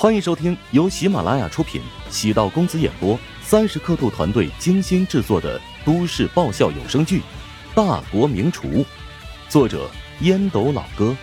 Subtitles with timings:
[0.00, 7.20] 欢迎收听由喜马拉雅出品、喜道公子演播、三十刻度团队精心制作的都市爆笑有声剧
[7.74, 8.66] 《大国名厨》，
[9.50, 9.90] 作者
[10.22, 11.14] 烟斗老哥，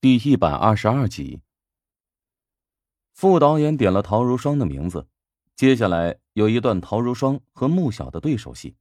[0.00, 1.38] 第一百二十二集。
[3.14, 5.06] 副导演点了陶如霜的名字，
[5.54, 8.74] 接下来有一段陶如霜和穆晓的对手戏。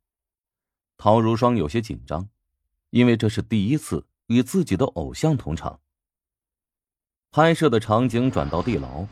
[0.98, 2.28] 陶如霜有些紧张，
[2.90, 5.80] 因为这是第一次与自己的偶像同场。
[7.38, 9.06] 拍摄的场景转到地牢，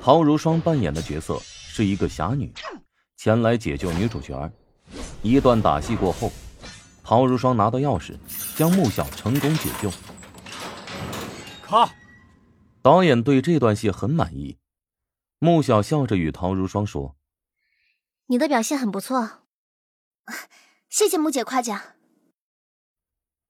[0.00, 2.52] 陶如霜扮演的角色是一个侠女，
[3.16, 4.50] 前来解救女主角。
[5.22, 6.32] 一段打戏过后，
[7.04, 8.16] 陶如霜拿到钥匙，
[8.56, 9.88] 将穆晓成功解救。
[11.62, 11.94] 卡。
[12.82, 14.58] 导演对这段戏很满意，
[15.38, 17.14] 穆小笑着与陶如霜说
[18.26, 19.42] ：“你的表现很不错，
[20.88, 21.80] 谢谢穆姐夸奖。”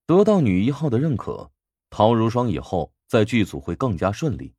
[0.06, 1.52] 得到女一号的认可，
[1.88, 4.54] 陶如霜以后在剧组会更加顺利。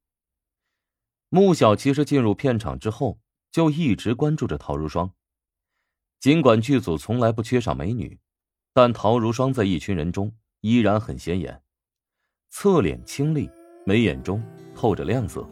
[1.29, 3.19] 穆小其实进入片场之后
[3.51, 5.13] 就一直关注着陶如霜，
[6.19, 8.19] 尽管剧组从来不缺少美女，
[8.73, 11.61] 但陶如霜在一群人中依然很显眼，
[12.49, 13.49] 侧脸清丽，
[13.85, 14.43] 眉眼中。
[14.75, 15.45] 透着亮色。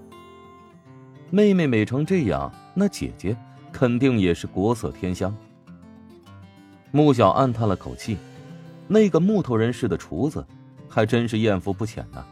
[1.29, 3.35] 妹妹美成这样，那姐姐
[3.73, 5.35] 肯定也是国色天香。
[6.91, 8.17] 穆小暗叹了口气，
[8.87, 10.47] 那个木头人似的厨子，
[10.87, 12.25] 还真是艳福不浅呢。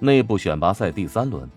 [0.00, 1.48] 内部选拔赛第三轮，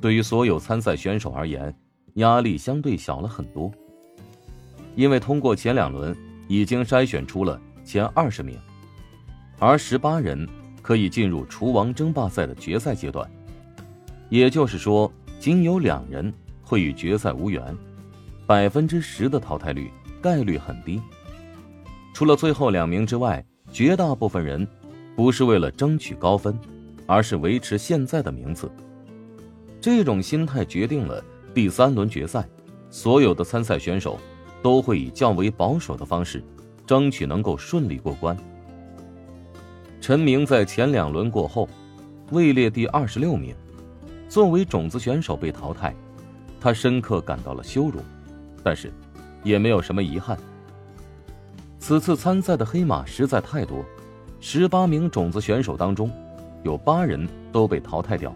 [0.00, 1.74] 对于所有参赛选手而言，
[2.14, 3.72] 压力相对小了很多，
[4.94, 8.56] 因为通过前两轮已经筛选出了前二十名，
[9.58, 10.48] 而十八人
[10.80, 13.28] 可以进入厨王争霸赛的决赛阶段。
[14.28, 17.76] 也就是说，仅有两人会与决赛无缘，
[18.46, 19.90] 百分之十的淘汰率，
[20.22, 21.02] 概率很低。
[22.14, 24.66] 除了最后两名之外，绝大部分人
[25.16, 26.56] 不是为了争取高分，
[27.08, 28.70] 而是维持现在的名次。
[29.80, 32.46] 这种心态决定了第三轮决赛，
[32.90, 34.18] 所有的参赛选手
[34.62, 36.44] 都会以较为保守的方式，
[36.86, 38.36] 争取能够顺利过关。
[40.02, 41.66] 陈明在前两轮过后，
[42.30, 43.56] 位列第二十六名。
[44.28, 45.94] 作为种子选手被淘汰，
[46.60, 48.00] 他深刻感到了羞辱，
[48.62, 48.92] 但是
[49.42, 50.38] 也没有什么遗憾。
[51.78, 53.82] 此次参赛的黑马实在太多，
[54.38, 56.10] 十八名种子选手当中，
[56.62, 58.34] 有八人都被淘汰掉。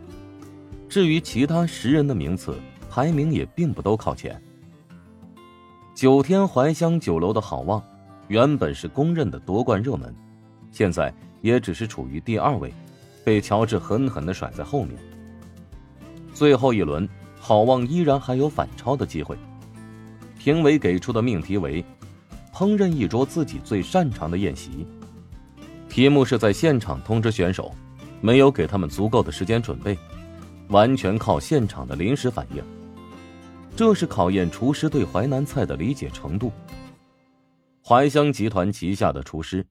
[0.89, 2.59] 至于其他十人的名次
[2.91, 4.41] 排名也并不都靠前。
[5.95, 7.83] 九天怀香酒楼的好望，
[8.29, 10.15] 原本是公认的夺冠热门，
[10.71, 12.73] 现在也只是处于第二位，
[13.25, 14.99] 被乔治狠狠的甩在后面。
[16.35, 17.09] 最后一轮，
[17.39, 19.37] 好望依然还有反超的机会。
[20.39, 21.85] 评委给出的命题为：
[22.53, 24.87] 烹饪一桌自己最擅长的宴席。
[25.89, 27.71] 题目是在现场通知选手，
[28.23, 29.99] 没有给他们足够的时间准备，
[30.69, 32.65] 完全靠现场的临时反应。
[33.77, 36.51] 这是考验厨师对淮南菜的理解程度。
[37.85, 39.67] 淮香集团旗下的厨师，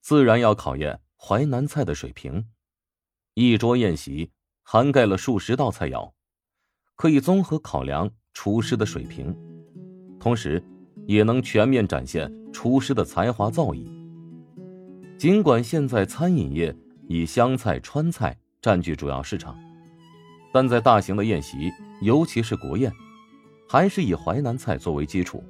[0.00, 2.44] 自然要考验淮南菜的水平。
[3.34, 4.30] 一桌宴席。
[4.62, 6.12] 涵盖了数十道菜肴，
[6.94, 9.36] 可以综合考量厨师的水平，
[10.20, 10.62] 同时
[11.08, 13.84] 也能全面展现厨师的才华造诣。
[15.18, 16.72] 尽管现在餐饮业
[17.12, 19.58] 以湘菜、川菜占据主要市场，
[20.52, 21.68] 但在大型的宴席，
[22.02, 22.92] 尤其是国宴，
[23.68, 25.42] 还是以淮南菜作为基础。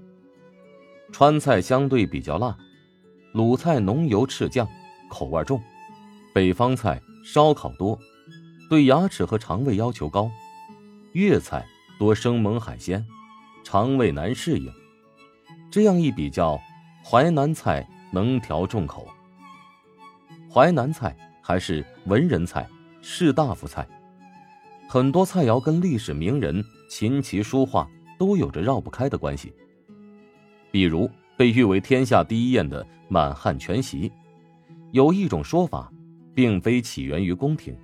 [1.12, 2.56] 川菜相对比较辣，
[3.34, 4.66] 鲁菜浓油赤酱，
[5.10, 5.60] 口味重；
[6.32, 7.98] 北方菜烧烤多。
[8.70, 10.30] 对牙齿和肠胃要求高，
[11.12, 11.66] 粤菜
[11.98, 13.06] 多生猛海鲜，
[13.62, 14.72] 肠胃难适应。
[15.70, 16.58] 这样一比较，
[17.04, 19.06] 淮南菜能调重口。
[20.50, 21.14] 淮南菜
[21.50, 22.64] 还是文人菜、
[23.02, 23.84] 士大夫菜，
[24.88, 29.52] 很多菜肴跟历史名人、琴棋书画都有着绕不开的关系。
[30.70, 34.12] 比如被誉为天下第一宴的满汉全席，
[34.92, 35.92] 有一种说法，
[36.36, 37.76] 并非起源于宫廷。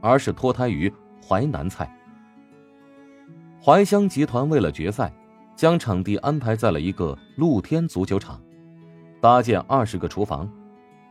[0.00, 0.90] 而是脱胎于
[1.22, 1.94] 淮南菜。
[3.62, 5.12] 淮香集团为了决赛，
[5.54, 8.42] 将场地安排在了一个露天足球场，
[9.20, 10.50] 搭建二十个厨房，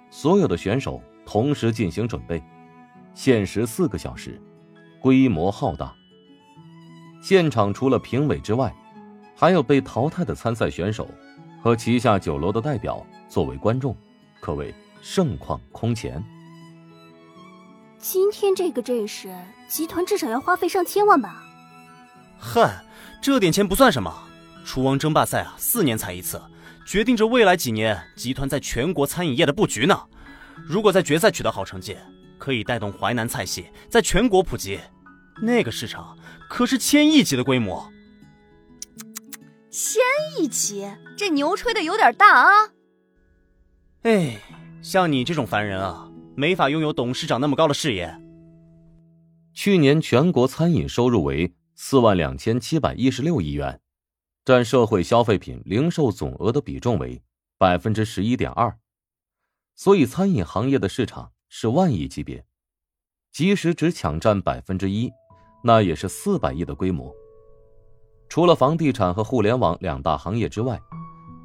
[0.10, 2.42] 所有的选手同时进行准备，
[3.14, 4.42] 限时四个小时，
[5.02, 5.94] 规模浩大。
[7.22, 8.74] 现场除了评委之外，
[9.36, 11.06] 还有被淘汰的参赛选手
[11.62, 13.94] 和旗下酒楼的代表作为观众，
[14.40, 16.24] 可谓盛况空前。
[18.00, 19.36] 今天这个阵势，
[19.68, 21.44] 集团至少要花费上千万吧？
[22.40, 22.82] 嗨，
[23.22, 24.14] 这点钱不算什么。
[24.64, 26.42] 厨王争霸赛啊，四年才一次，
[26.86, 30.00] 决定着未来几年集团在全国餐饮业的布局呢。
[30.66, 31.96] 如果在决赛取得好成绩，
[32.38, 34.80] 可以带动淮南菜系在全国普及，
[35.42, 36.18] 那个市场
[36.50, 37.92] 可是千亿级的规模。
[39.70, 40.02] 千
[40.40, 42.72] 亿级，这牛吹的有点大啊！
[44.04, 44.40] 哎，
[44.82, 48.20] 像你这种凡人啊，没法拥有董事长那么高的视野。
[49.54, 53.80] 去年全国餐饮收入为四万两千七百一十六亿元，
[54.46, 57.22] 占社会消费品零售总额的比重为
[57.58, 58.78] 百分之十一点二，
[59.78, 62.44] 所以餐饮行业的市场是万亿级别，
[63.32, 65.08] 即使只抢占百分之一，
[65.64, 67.14] 那也是四百亿的规模。
[68.28, 70.82] 除了房地产和互联网两大行业之外，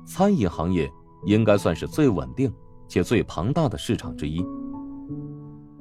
[0.07, 0.91] 餐饮行业
[1.27, 2.51] 应该算是最稳定
[2.89, 4.43] 且最庞大的市场之一。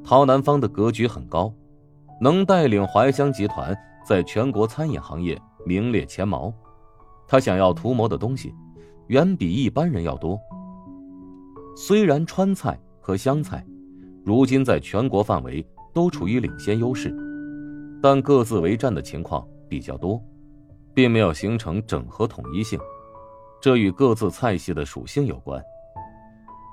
[0.04, 1.54] 陶南方的格局很高，
[2.20, 3.74] 能带领怀香集团
[4.06, 6.54] 在全国餐饮行业名列前茅。
[7.30, 8.54] 他想要图谋的东西，
[9.08, 10.38] 远比一般人要多。
[11.76, 13.66] 虽然川菜和湘菜，
[14.26, 17.16] 如今在全国范围都处于领先优势，
[18.02, 20.22] 但各自为战的情况比较多。
[20.94, 22.78] 并没有形成整合统一性，
[23.62, 25.64] 这与各自菜系的属性有关。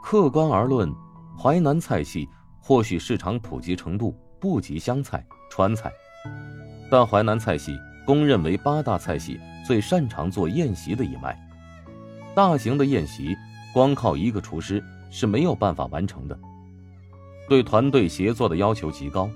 [0.02, 0.92] 客观而论，
[1.38, 2.26] 淮南菜系
[2.60, 5.92] 或许市场普及程度不及湘菜、川菜，
[6.90, 11.38] 但淮南菜系公认为八大菜系最擅长做宴席的一脉。
[12.34, 13.36] 大型的宴席，
[13.78, 16.36] 光靠一个厨师是没有办法完成的，
[17.48, 19.30] 对团队协作的要求极高。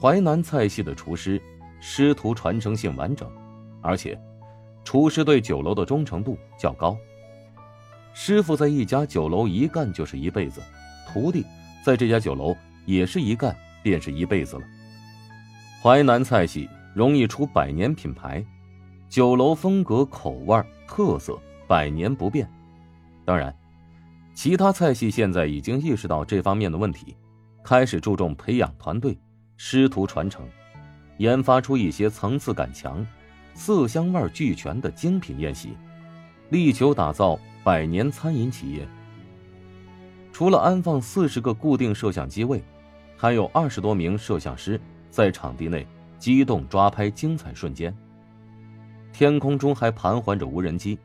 [0.00, 1.42] 淮南菜系的厨师
[1.80, 3.28] 师徒传承性完整。
[3.82, 4.16] 而且，
[4.84, 6.96] 厨师对酒楼的忠诚度较高。
[8.12, 10.62] 师傅在一家酒楼一干就是一辈子，
[11.08, 11.44] 徒弟
[11.84, 12.54] 在这家酒楼
[12.86, 13.52] 也是一干
[13.82, 14.62] 便是一辈子了。
[15.82, 18.46] 淮南菜系容易出百年品牌，
[19.08, 21.36] 酒楼风格、口味、特色
[21.66, 22.48] 百年不变。
[23.24, 23.54] 当然，
[24.34, 27.16] 其他菜系现在已经意识到这方面的问题，
[27.62, 29.18] 开始注重培养团队、
[29.56, 30.46] 师徒传承，
[31.18, 33.06] 研发出一些层次感强。
[33.56, 35.76] 色香味俱全的精品宴席，
[36.50, 38.84] 力求打造百年餐饮企业。
[40.32, 42.60] 除了安放四十个固定摄像机位，
[43.16, 45.86] 还有二十多名摄像师在场地内
[46.18, 47.96] 机动抓拍精彩瞬间。
[49.12, 50.98] 天空中还盘桓着无人机，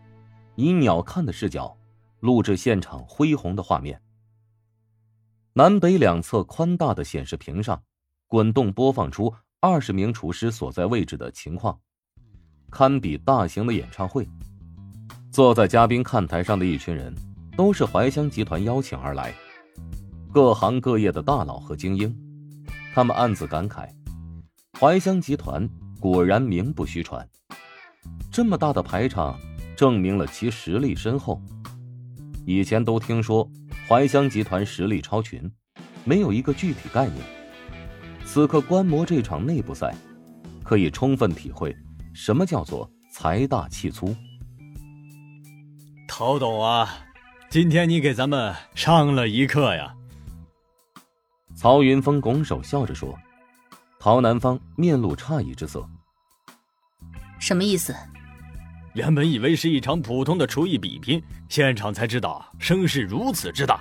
[0.55, 1.77] 以鸟瞰的视角
[2.19, 4.01] 录制现场恢宏的画面。
[5.53, 7.81] 南北两侧宽大的显示屏上，
[8.27, 11.79] 滚动播放出二十名厨师所在位置的情况。
[12.69, 14.27] 堪比大型的演唱会。
[15.31, 17.13] 坐在嘉宾看台上的一群人，
[17.57, 19.33] 都是怀香集团邀请而来，
[20.31, 22.15] 各行各业的大佬和精英。
[22.93, 23.89] 他们暗自感慨：
[24.79, 25.67] 怀香集团
[25.99, 27.27] 果然名不虚传。
[28.31, 29.39] 这么大的排场，
[29.75, 31.41] 证明了其实力深厚。
[32.49, 33.47] 以前都听说
[33.87, 35.39] 怀香集团实力超群，
[36.03, 37.23] 没有一个具体概念。
[38.25, 39.93] 此刻观摩这场内部赛，
[40.63, 41.77] 可以充分体会。
[42.11, 44.15] 什么叫做财大气粗？
[46.07, 47.05] 陶董啊，
[47.51, 49.93] 今天你给咱们上了一课呀！
[51.55, 53.15] 曹云峰拱手笑着说。
[53.99, 55.87] 陶南方面露诧异之色。
[57.37, 57.95] 什么意思？
[58.99, 63.79] 原本以为是一场普通的厨艺比拼，现场才知道声势如此之大。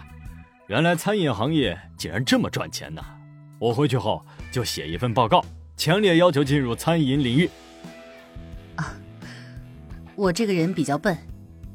[0.69, 3.05] 原来餐饮行业竟然这么赚钱呢！
[3.59, 5.45] 我回去后就写一份报告，
[5.77, 7.51] 强烈要求进入餐饮领域。
[8.77, 8.95] 啊
[10.15, 11.19] 我这个人比较笨，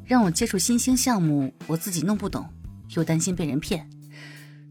[0.05, 2.47] 让我接触新兴项目，我自己弄不懂，
[2.95, 3.89] 又担心被人骗，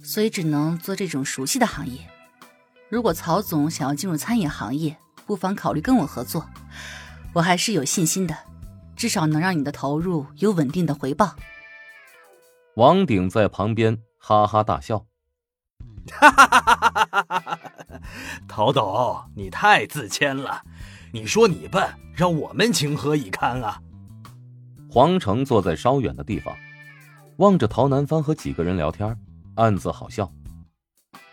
[0.03, 1.99] 所以只能做这种熟悉的行业。
[2.89, 6.49] 如果曹总想要进入餐饮行业，不妨考虑跟我合作，
[7.35, 8.35] 我还是有信心的，
[8.97, 11.37] 至少能让你的投入有稳定的回报。
[12.77, 15.07] 王鼎在旁边哈哈大笑
[16.11, 17.59] ：“哈哈哈哈哈哈！
[18.49, 20.63] 陶董，你太自谦了。”
[21.15, 23.83] 你说你笨，让我们情何以堪啊！
[24.91, 26.57] 黄成坐在稍远的地方，
[27.37, 29.15] 望着陶南方和几个人聊天，
[29.57, 30.33] 暗自好笑。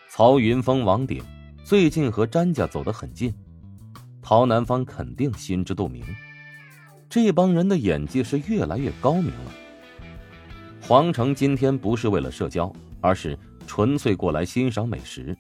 [0.10, 1.24] 曹云峰、王鼎
[1.64, 3.34] 最近和詹家走得很近，
[4.22, 6.04] 陶南方肯定心知肚明，
[7.10, 9.52] 这帮人的演技是越来越高明了。
[10.82, 15.36] 黄成今天不是为了社交，而是纯粹过来欣赏美食。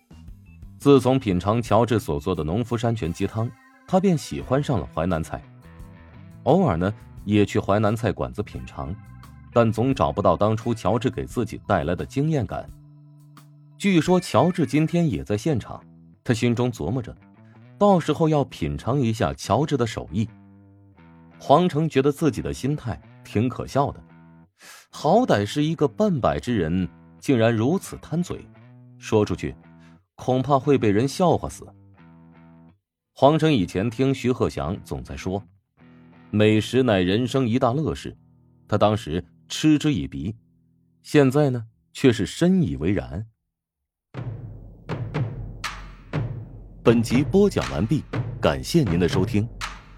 [0.77, 3.49] 自从品尝乔治所做的农夫山泉鸡汤。
[3.91, 5.41] 他便喜欢上了淮南菜，
[6.43, 6.93] 偶尔呢
[7.25, 8.95] 也去淮南菜馆子品尝，
[9.51, 12.69] 但总找不到当初乔治给自己带来的惊艳感。
[13.79, 15.83] 据说乔治今天也在现场，
[16.23, 17.17] 他心中琢磨着，
[17.79, 20.29] 到时候要品尝一下乔治的手艺。
[21.39, 24.03] 黄成觉得自己的心态挺可笑的，
[24.89, 26.87] 好歹是一个半百之人，
[27.19, 28.45] 竟然如此贪嘴，
[28.97, 29.55] 说出去
[30.15, 31.65] 恐怕会被人笑话死。
[33.13, 35.41] 黄成以前听徐鹤祥总在说，
[36.29, 38.15] 美食乃人生一大乐事，
[38.67, 40.35] 他当时嗤之以鼻，
[41.01, 43.25] 现在呢却是深以为然。
[46.83, 48.03] 本集播讲完毕，
[48.41, 49.47] 感谢您的收听。